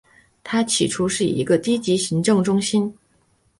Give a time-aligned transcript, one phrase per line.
[0.43, 2.91] 它起初是一个低级行政中心。